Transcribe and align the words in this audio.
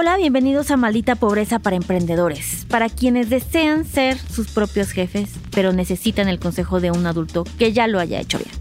Hola, 0.00 0.16
bienvenidos 0.16 0.70
a 0.70 0.76
Maldita 0.76 1.16
Pobreza 1.16 1.58
para 1.58 1.74
Emprendedores, 1.74 2.66
para 2.66 2.88
quienes 2.88 3.30
desean 3.30 3.84
ser 3.84 4.16
sus 4.16 4.46
propios 4.46 4.92
jefes, 4.92 5.28
pero 5.50 5.72
necesitan 5.72 6.28
el 6.28 6.38
consejo 6.38 6.78
de 6.78 6.92
un 6.92 7.04
adulto 7.04 7.42
que 7.58 7.72
ya 7.72 7.88
lo 7.88 7.98
haya 7.98 8.20
hecho 8.20 8.38
bien. 8.38 8.52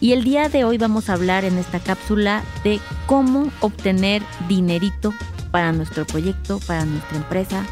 Y 0.00 0.10
el 0.10 0.24
día 0.24 0.48
de 0.48 0.64
hoy 0.64 0.76
vamos 0.76 1.08
a 1.08 1.12
hablar 1.12 1.44
en 1.44 1.56
esta 1.56 1.78
cápsula 1.78 2.42
de 2.64 2.80
cómo 3.06 3.52
obtener 3.60 4.22
dinerito 4.48 5.14
para 5.52 5.70
nuestro 5.70 6.04
proyecto, 6.04 6.58
para 6.66 6.84
nuestra 6.84 7.18
empresa, 7.18 7.64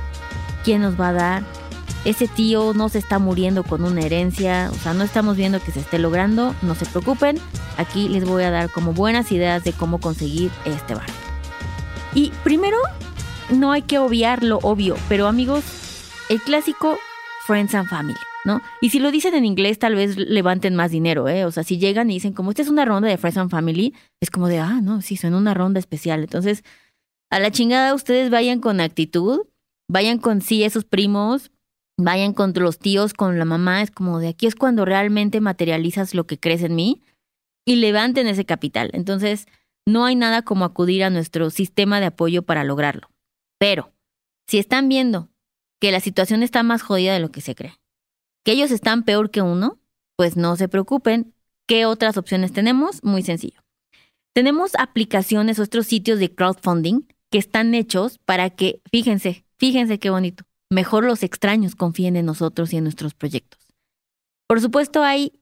quién 0.62 0.80
nos 0.80 0.94
va 0.94 1.08
a 1.08 1.14
dar. 1.14 1.42
Ese 2.04 2.28
tío 2.28 2.74
no 2.74 2.88
se 2.90 2.98
está 2.98 3.18
muriendo 3.18 3.64
con 3.64 3.82
una 3.82 4.02
herencia, 4.02 4.70
o 4.72 4.76
sea, 4.76 4.94
no 4.94 5.02
estamos 5.02 5.36
viendo 5.36 5.58
que 5.60 5.72
se 5.72 5.80
esté 5.80 5.98
logrando, 5.98 6.54
no 6.62 6.76
se 6.76 6.86
preocupen, 6.86 7.40
aquí 7.76 8.08
les 8.08 8.24
voy 8.24 8.44
a 8.44 8.52
dar 8.52 8.70
como 8.70 8.92
buenas 8.92 9.32
ideas 9.32 9.64
de 9.64 9.72
cómo 9.72 9.98
conseguir 9.98 10.52
este 10.64 10.94
bar. 10.94 11.23
Y 12.14 12.30
primero, 12.44 12.76
no 13.50 13.72
hay 13.72 13.82
que 13.82 13.98
obviar 13.98 14.44
lo 14.44 14.58
obvio, 14.58 14.96
pero 15.08 15.26
amigos, 15.26 15.64
el 16.30 16.40
clásico 16.40 16.96
Friends 17.46 17.74
and 17.74 17.88
Family, 17.88 18.18
¿no? 18.44 18.62
Y 18.80 18.90
si 18.90 19.00
lo 19.00 19.10
dicen 19.10 19.34
en 19.34 19.44
inglés, 19.44 19.80
tal 19.80 19.96
vez 19.96 20.16
levanten 20.16 20.76
más 20.76 20.92
dinero, 20.92 21.28
¿eh? 21.28 21.44
O 21.44 21.50
sea, 21.50 21.64
si 21.64 21.78
llegan 21.78 22.10
y 22.10 22.14
dicen, 22.14 22.32
como 22.32 22.50
esta 22.50 22.62
es 22.62 22.68
una 22.68 22.84
ronda 22.84 23.08
de 23.08 23.18
Friends 23.18 23.38
and 23.38 23.50
Family, 23.50 23.94
es 24.20 24.30
como 24.30 24.46
de, 24.46 24.60
ah, 24.60 24.80
no, 24.80 25.02
sí, 25.02 25.16
son 25.16 25.34
una 25.34 25.54
ronda 25.54 25.80
especial. 25.80 26.20
Entonces, 26.20 26.62
a 27.30 27.40
la 27.40 27.50
chingada, 27.50 27.94
ustedes 27.94 28.30
vayan 28.30 28.60
con 28.60 28.80
actitud, 28.80 29.42
vayan 29.90 30.18
con 30.18 30.40
sí 30.40 30.62
esos 30.62 30.84
primos, 30.84 31.50
vayan 31.98 32.32
con 32.32 32.52
los 32.54 32.78
tíos, 32.78 33.12
con 33.12 33.40
la 33.40 33.44
mamá, 33.44 33.82
es 33.82 33.90
como 33.90 34.20
de 34.20 34.28
aquí 34.28 34.46
es 34.46 34.54
cuando 34.54 34.84
realmente 34.84 35.40
materializas 35.40 36.14
lo 36.14 36.26
que 36.26 36.38
crees 36.38 36.62
en 36.62 36.76
mí 36.76 37.02
y 37.66 37.76
levanten 37.76 38.28
ese 38.28 38.44
capital. 38.44 38.90
Entonces, 38.92 39.46
no 39.86 40.04
hay 40.04 40.16
nada 40.16 40.42
como 40.42 40.64
acudir 40.64 41.04
a 41.04 41.10
nuestro 41.10 41.50
sistema 41.50 42.00
de 42.00 42.06
apoyo 42.06 42.42
para 42.42 42.64
lograrlo. 42.64 43.10
Pero, 43.58 43.92
si 44.46 44.58
están 44.58 44.88
viendo 44.88 45.28
que 45.80 45.92
la 45.92 46.00
situación 46.00 46.42
está 46.42 46.62
más 46.62 46.82
jodida 46.82 47.12
de 47.14 47.20
lo 47.20 47.30
que 47.30 47.40
se 47.40 47.54
cree, 47.54 47.78
que 48.44 48.52
ellos 48.52 48.70
están 48.70 49.04
peor 49.04 49.30
que 49.30 49.42
uno, 49.42 49.78
pues 50.16 50.36
no 50.36 50.56
se 50.56 50.68
preocupen. 50.68 51.34
¿Qué 51.66 51.86
otras 51.86 52.16
opciones 52.16 52.52
tenemos? 52.52 53.02
Muy 53.02 53.22
sencillo. 53.22 53.62
Tenemos 54.34 54.72
aplicaciones, 54.78 55.58
otros 55.58 55.86
sitios 55.86 56.18
de 56.18 56.34
crowdfunding 56.34 57.06
que 57.30 57.38
están 57.38 57.74
hechos 57.74 58.18
para 58.18 58.50
que, 58.50 58.80
fíjense, 58.90 59.44
fíjense 59.58 59.98
qué 59.98 60.10
bonito, 60.10 60.44
mejor 60.70 61.04
los 61.04 61.22
extraños 61.22 61.74
confíen 61.74 62.16
en 62.16 62.26
nosotros 62.26 62.72
y 62.72 62.76
en 62.76 62.84
nuestros 62.84 63.14
proyectos. 63.14 63.60
Por 64.46 64.60
supuesto, 64.60 65.02
hay 65.02 65.40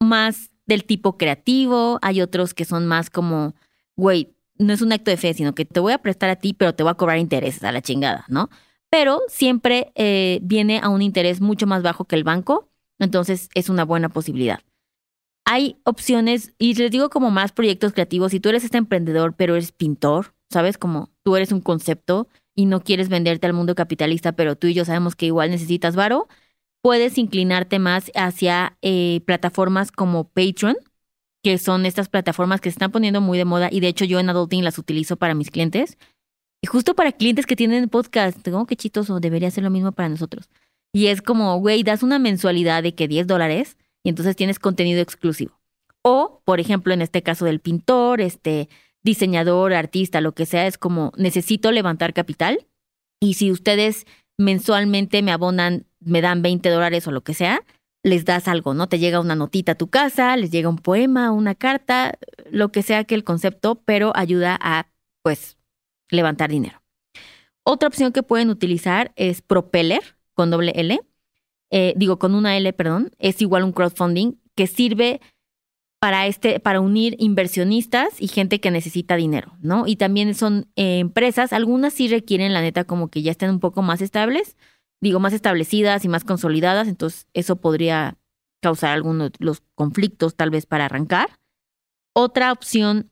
más 0.00 0.50
del 0.66 0.84
tipo 0.84 1.16
creativo, 1.16 1.98
hay 2.02 2.20
otros 2.20 2.54
que 2.54 2.64
son 2.64 2.86
más 2.86 3.10
como 3.10 3.54
güey, 4.00 4.34
no 4.58 4.72
es 4.72 4.82
un 4.82 4.92
acto 4.92 5.10
de 5.10 5.16
fe, 5.16 5.32
sino 5.34 5.54
que 5.54 5.64
te 5.64 5.80
voy 5.80 5.92
a 5.92 5.98
prestar 5.98 6.30
a 6.30 6.36
ti, 6.36 6.52
pero 6.52 6.74
te 6.74 6.82
voy 6.82 6.90
a 6.90 6.94
cobrar 6.94 7.18
intereses 7.18 7.62
a 7.64 7.72
la 7.72 7.82
chingada, 7.82 8.24
¿no? 8.28 8.50
Pero 8.90 9.20
siempre 9.28 9.92
eh, 9.94 10.40
viene 10.42 10.80
a 10.82 10.88
un 10.88 11.02
interés 11.02 11.40
mucho 11.40 11.66
más 11.66 11.82
bajo 11.82 12.04
que 12.04 12.16
el 12.16 12.24
banco, 12.24 12.68
entonces 12.98 13.48
es 13.54 13.68
una 13.68 13.84
buena 13.84 14.08
posibilidad. 14.08 14.60
Hay 15.46 15.76
opciones, 15.84 16.52
y 16.58 16.74
les 16.74 16.90
digo 16.90 17.08
como 17.08 17.30
más 17.30 17.52
proyectos 17.52 17.92
creativos, 17.92 18.32
si 18.32 18.40
tú 18.40 18.48
eres 18.48 18.64
este 18.64 18.78
emprendedor, 18.78 19.34
pero 19.36 19.54
eres 19.54 19.72
pintor, 19.72 20.34
¿sabes? 20.50 20.76
Como 20.76 21.10
tú 21.22 21.36
eres 21.36 21.52
un 21.52 21.60
concepto 21.60 22.28
y 22.54 22.66
no 22.66 22.82
quieres 22.82 23.08
venderte 23.08 23.46
al 23.46 23.52
mundo 23.52 23.74
capitalista, 23.74 24.32
pero 24.32 24.56
tú 24.56 24.66
y 24.66 24.74
yo 24.74 24.84
sabemos 24.84 25.16
que 25.16 25.26
igual 25.26 25.50
necesitas 25.50 25.96
varo, 25.96 26.28
puedes 26.82 27.18
inclinarte 27.18 27.78
más 27.78 28.10
hacia 28.14 28.76
eh, 28.82 29.22
plataformas 29.26 29.92
como 29.92 30.24
Patreon, 30.24 30.76
que 31.42 31.58
son 31.58 31.86
estas 31.86 32.08
plataformas 32.08 32.60
que 32.60 32.70
se 32.70 32.74
están 32.74 32.92
poniendo 32.92 33.20
muy 33.20 33.38
de 33.38 33.44
moda 33.44 33.68
y 33.70 33.80
de 33.80 33.88
hecho 33.88 34.04
yo 34.04 34.20
en 34.20 34.28
Adulting 34.28 34.64
las 34.64 34.78
utilizo 34.78 35.16
para 35.16 35.34
mis 35.34 35.50
clientes. 35.50 35.98
Y 36.62 36.66
justo 36.66 36.94
para 36.94 37.12
clientes 37.12 37.46
que 37.46 37.56
tienen 37.56 37.88
podcast, 37.88 38.42
tengo 38.42 38.66
que 38.66 38.76
chitoso, 38.76 39.18
debería 39.18 39.50
ser 39.50 39.64
lo 39.64 39.70
mismo 39.70 39.92
para 39.92 40.10
nosotros. 40.10 40.50
Y 40.92 41.06
es 41.06 41.22
como, 41.22 41.58
güey, 41.58 41.82
das 41.82 42.02
una 42.02 42.18
mensualidad 42.18 42.82
de 42.82 42.94
que 42.94 43.08
10 43.08 43.26
dólares 43.26 43.78
y 44.02 44.10
entonces 44.10 44.36
tienes 44.36 44.58
contenido 44.58 45.00
exclusivo. 45.00 45.58
O, 46.02 46.42
por 46.44 46.60
ejemplo, 46.60 46.92
en 46.92 47.02
este 47.02 47.22
caso 47.22 47.44
del 47.44 47.60
pintor, 47.60 48.20
este 48.20 48.68
diseñador, 49.02 49.72
artista, 49.72 50.20
lo 50.20 50.32
que 50.32 50.46
sea, 50.46 50.66
es 50.66 50.76
como 50.76 51.12
necesito 51.16 51.72
levantar 51.72 52.12
capital 52.12 52.66
y 53.20 53.34
si 53.34 53.50
ustedes 53.50 54.06
mensualmente 54.38 55.22
me 55.22 55.32
abonan, 55.32 55.86
me 56.00 56.20
dan 56.20 56.42
20 56.42 56.68
dólares 56.70 57.06
o 57.06 57.10
lo 57.10 57.22
que 57.22 57.34
sea, 57.34 57.62
les 58.02 58.24
das 58.24 58.48
algo, 58.48 58.74
¿no? 58.74 58.88
Te 58.88 58.98
llega 58.98 59.20
una 59.20 59.34
notita 59.34 59.72
a 59.72 59.74
tu 59.74 59.88
casa, 59.88 60.36
les 60.36 60.50
llega 60.50 60.68
un 60.68 60.78
poema, 60.78 61.30
una 61.32 61.54
carta, 61.54 62.18
lo 62.50 62.70
que 62.70 62.82
sea 62.82 63.04
que 63.04 63.14
el 63.14 63.24
concepto, 63.24 63.82
pero 63.84 64.12
ayuda 64.14 64.58
a, 64.60 64.86
pues, 65.22 65.58
levantar 66.10 66.50
dinero. 66.50 66.82
Otra 67.62 67.88
opción 67.88 68.12
que 68.12 68.22
pueden 68.22 68.50
utilizar 68.50 69.12
es 69.16 69.42
Propeller, 69.42 70.02
con 70.34 70.50
doble 70.50 70.72
L, 70.74 71.00
eh, 71.70 71.94
digo, 71.96 72.18
con 72.18 72.34
una 72.34 72.56
L, 72.56 72.72
perdón, 72.72 73.12
es 73.18 73.40
igual 73.42 73.64
un 73.64 73.72
crowdfunding 73.72 74.40
que 74.56 74.66
sirve 74.66 75.20
para, 76.00 76.26
este, 76.26 76.58
para 76.60 76.80
unir 76.80 77.14
inversionistas 77.18 78.20
y 78.20 78.28
gente 78.28 78.58
que 78.58 78.70
necesita 78.70 79.16
dinero, 79.16 79.52
¿no? 79.60 79.86
Y 79.86 79.96
también 79.96 80.34
son 80.34 80.66
eh, 80.74 80.98
empresas, 80.98 81.52
algunas 81.52 81.92
sí 81.92 82.08
requieren, 82.08 82.54
la 82.54 82.62
neta, 82.62 82.84
como 82.84 83.08
que 83.08 83.22
ya 83.22 83.30
estén 83.30 83.50
un 83.50 83.60
poco 83.60 83.82
más 83.82 84.00
estables, 84.00 84.56
digo, 85.00 85.20
más 85.20 85.32
establecidas 85.32 86.04
y 86.04 86.08
más 86.08 86.24
consolidadas, 86.24 86.88
entonces 86.88 87.26
eso 87.34 87.56
podría 87.56 88.16
causar 88.62 88.90
algunos 88.90 89.32
los 89.38 89.62
conflictos 89.74 90.36
tal 90.36 90.50
vez 90.50 90.66
para 90.66 90.86
arrancar. 90.86 91.30
Otra 92.14 92.52
opción 92.52 93.10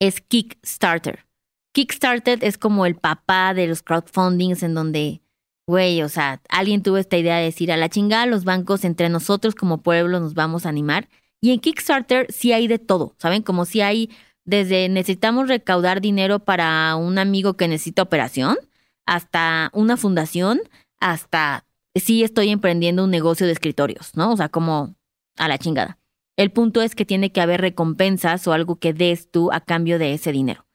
es 0.00 0.20
Kickstarter. 0.20 1.26
Kickstarter 1.72 2.42
es 2.42 2.58
como 2.58 2.86
el 2.86 2.96
papá 2.96 3.54
de 3.54 3.66
los 3.66 3.82
crowdfundings 3.82 4.62
en 4.62 4.74
donde, 4.74 5.20
güey, 5.66 6.02
o 6.02 6.08
sea, 6.08 6.40
alguien 6.48 6.82
tuvo 6.82 6.96
esta 6.96 7.18
idea 7.18 7.36
de 7.36 7.44
decir 7.44 7.70
a 7.70 7.76
la 7.76 7.88
chingada 7.88 8.26
los 8.26 8.44
bancos 8.44 8.84
entre 8.84 9.08
nosotros 9.08 9.54
como 9.54 9.82
pueblo 9.82 10.18
nos 10.18 10.34
vamos 10.34 10.66
a 10.66 10.70
animar. 10.70 11.08
Y 11.40 11.52
en 11.52 11.60
Kickstarter 11.60 12.26
sí 12.32 12.52
hay 12.52 12.66
de 12.66 12.78
todo, 12.78 13.14
¿saben? 13.18 13.42
Como 13.42 13.66
si 13.66 13.82
hay 13.82 14.10
desde 14.44 14.88
necesitamos 14.88 15.48
recaudar 15.48 16.00
dinero 16.00 16.38
para 16.38 16.96
un 16.96 17.18
amigo 17.18 17.54
que 17.54 17.68
necesita 17.68 18.02
operación, 18.02 18.56
hasta 19.04 19.70
una 19.72 19.96
fundación, 19.96 20.60
hasta 21.00 21.64
sí 21.94 22.22
estoy 22.22 22.50
emprendiendo 22.50 23.04
un 23.04 23.10
negocio 23.10 23.46
de 23.46 23.52
escritorios, 23.52 24.16
¿no? 24.16 24.32
O 24.32 24.36
sea, 24.36 24.48
como 24.48 24.96
a 25.36 25.48
la 25.48 25.58
chingada. 25.58 25.98
El 26.36 26.50
punto 26.50 26.82
es 26.82 26.94
que 26.94 27.06
tiene 27.06 27.32
que 27.32 27.40
haber 27.40 27.60
recompensas 27.60 28.46
o 28.46 28.52
algo 28.52 28.76
que 28.76 28.92
des 28.92 29.30
tú 29.30 29.50
a 29.52 29.60
cambio 29.60 29.98
de 29.98 30.12
ese 30.12 30.32
dinero. 30.32 30.66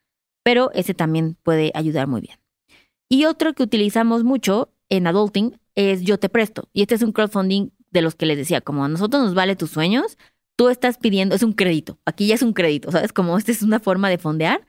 Pero 0.44 0.72
ese 0.74 0.94
también 0.94 1.38
puede 1.44 1.72
ayudar 1.76 2.08
muy 2.08 2.22
bien. 2.22 2.38
Y 3.10 3.26
otro 3.26 3.54
que 3.54 3.64
utilizamos 3.64 4.24
mucho 4.24 4.74
en 4.90 5.06
Adulting 5.06 5.60
es 5.76 6.02
Yo 6.02 6.18
te 6.18 6.30
presto. 6.30 6.70
Y 6.74 6.82
este 6.82 6.96
es 6.96 7.04
un 7.04 7.12
crowdfunding 7.12 7.70
de 7.92 8.02
los 8.02 8.16
que 8.16 8.26
les 8.26 8.38
decía, 8.38 8.62
como 8.62 8.84
a 8.84 8.88
nosotros 8.88 9.24
nos 9.24 9.36
vale 9.36 9.56
tus 9.56 9.70
sueños, 9.70 10.18
tú 10.56 10.70
estás 10.70 10.98
pidiendo, 10.98 11.36
es 11.36 11.44
un 11.44 11.54
crédito. 11.54 12.00
Aquí 12.06 12.28
ya 12.28 12.36
es 12.36 12.42
un 12.42 12.54
crédito, 12.54 12.92
¿sabes? 12.92 13.14
Como 13.14 13.38
esta 13.38 13.52
es 13.52 13.62
una 13.62 13.80
forma 13.80 14.10
de 14.10 14.18
fondear 14.18 14.66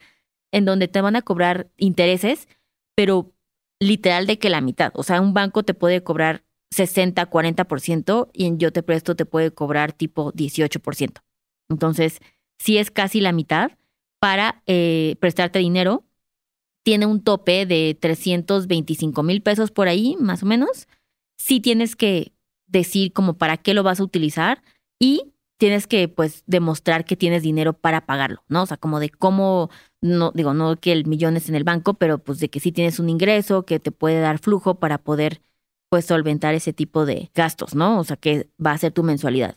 en 0.50 0.64
donde 0.64 0.88
te 0.88 1.00
van 1.00 1.16
a 1.16 1.22
cobrar 1.22 1.70
intereses, 1.78 2.48
pero 2.94 3.32
literal 3.82 4.26
de 4.26 4.38
que 4.38 4.50
la 4.50 4.60
mitad. 4.60 4.92
O 4.94 5.02
sea, 5.02 5.20
un 5.20 5.34
banco 5.34 5.62
te 5.62 5.74
puede 5.74 6.02
cobrar 6.02 6.44
60, 6.70 7.28
40% 7.28 8.30
y 8.32 8.46
en 8.46 8.58
Yo 8.58 8.72
Te 8.72 8.82
Presto 8.82 9.14
te 9.14 9.26
puede 9.26 9.52
cobrar 9.52 9.92
tipo 9.92 10.32
18%. 10.32 11.22
Entonces, 11.68 12.20
si 12.58 12.78
es 12.78 12.90
casi 12.90 13.20
la 13.20 13.32
mitad 13.32 13.72
para 14.22 14.62
eh, 14.68 15.16
prestarte 15.18 15.58
dinero. 15.58 16.04
Tiene 16.84 17.06
un 17.06 17.24
tope 17.24 17.66
de 17.66 17.98
325 18.00 19.20
mil 19.24 19.42
pesos 19.42 19.72
por 19.72 19.88
ahí, 19.88 20.16
más 20.20 20.44
o 20.44 20.46
menos. 20.46 20.86
Sí 21.38 21.58
tienes 21.58 21.96
que 21.96 22.32
decir 22.68 23.12
como 23.12 23.36
para 23.36 23.56
qué 23.56 23.74
lo 23.74 23.82
vas 23.82 23.98
a 23.98 24.04
utilizar 24.04 24.62
y 25.00 25.31
tienes 25.62 25.86
que 25.86 26.08
pues 26.08 26.42
demostrar 26.48 27.04
que 27.04 27.16
tienes 27.16 27.44
dinero 27.44 27.72
para 27.72 28.04
pagarlo, 28.04 28.42
¿no? 28.48 28.64
O 28.64 28.66
sea, 28.66 28.78
como 28.78 28.98
de 28.98 29.10
cómo 29.10 29.70
no 30.00 30.32
digo, 30.32 30.54
no 30.54 30.74
que 30.74 30.90
el 30.90 31.06
millón 31.06 31.36
es 31.36 31.48
en 31.48 31.54
el 31.54 31.62
banco, 31.62 31.94
pero 31.94 32.18
pues 32.18 32.40
de 32.40 32.48
que 32.48 32.58
sí 32.58 32.72
tienes 32.72 32.98
un 32.98 33.08
ingreso 33.08 33.64
que 33.64 33.78
te 33.78 33.92
puede 33.92 34.18
dar 34.18 34.40
flujo 34.40 34.80
para 34.80 34.98
poder 34.98 35.40
pues 35.88 36.04
solventar 36.06 36.54
ese 36.54 36.72
tipo 36.72 37.06
de 37.06 37.30
gastos, 37.32 37.76
¿no? 37.76 38.00
O 38.00 38.02
sea, 38.02 38.16
que 38.16 38.50
va 38.58 38.72
a 38.72 38.78
ser 38.78 38.90
tu 38.90 39.04
mensualidad. 39.04 39.54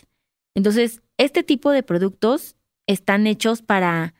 Entonces, 0.53 1.01
este 1.17 1.41
tipo 1.41 1.71
de 1.71 1.81
productos 1.81 2.55
están 2.85 3.25
hechos 3.25 3.63
para 3.63 4.13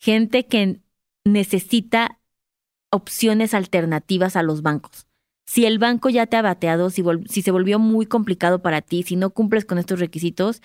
gente 0.00 0.46
que 0.46 0.80
necesita 1.24 2.18
opciones 2.90 3.54
alternativas 3.54 4.34
a 4.34 4.42
los 4.42 4.62
bancos. 4.62 5.06
Si 5.46 5.64
el 5.64 5.78
banco 5.78 6.08
ya 6.08 6.26
te 6.26 6.36
ha 6.36 6.42
bateado, 6.42 6.90
si, 6.90 7.04
si 7.28 7.42
se 7.42 7.52
volvió 7.52 7.78
muy 7.78 8.06
complicado 8.06 8.62
para 8.62 8.82
ti, 8.82 9.04
si 9.04 9.14
no 9.14 9.30
cumples 9.30 9.64
con 9.64 9.78
estos 9.78 10.00
requisitos, 10.00 10.60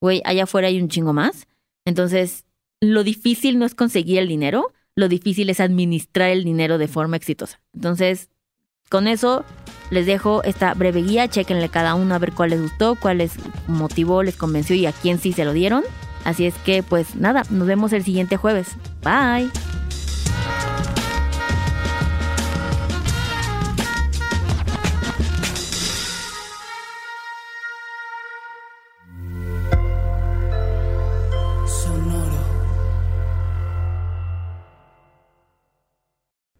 güey, 0.00 0.22
allá 0.24 0.44
afuera 0.44 0.68
hay 0.68 0.80
un 0.80 0.88
chingo 0.88 1.12
más. 1.12 1.46
Entonces, 1.84 2.44
lo 2.80 3.04
difícil 3.04 3.58
no 3.58 3.64
es 3.64 3.74
conseguir 3.74 4.18
el 4.18 4.28
dinero, 4.28 4.72
lo 4.94 5.08
difícil 5.08 5.50
es 5.50 5.60
administrar 5.60 6.30
el 6.30 6.44
dinero 6.44 6.78
de 6.78 6.88
forma 6.88 7.16
exitosa. 7.16 7.60
Entonces, 7.72 8.30
con 8.88 9.06
eso 9.06 9.44
les 9.90 10.06
dejo 10.06 10.42
esta 10.44 10.74
breve 10.74 11.02
guía, 11.02 11.28
chequenle 11.28 11.68
cada 11.68 11.94
uno 11.94 12.14
a 12.14 12.18
ver 12.18 12.32
cuál 12.32 12.50
les 12.50 12.62
gustó, 12.62 12.96
cuál 12.96 13.18
les 13.18 13.32
motivó, 13.66 14.22
les 14.22 14.36
convenció 14.36 14.74
y 14.76 14.86
a 14.86 14.92
quién 14.92 15.18
sí 15.18 15.32
se 15.32 15.44
lo 15.44 15.52
dieron. 15.52 15.82
Así 16.24 16.46
es 16.46 16.54
que, 16.56 16.82
pues 16.82 17.14
nada, 17.14 17.44
nos 17.50 17.66
vemos 17.66 17.92
el 17.92 18.04
siguiente 18.04 18.36
jueves. 18.36 18.68
Bye. 19.02 19.50